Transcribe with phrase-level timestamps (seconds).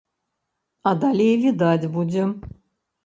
[0.91, 2.23] А далей відаць будзе.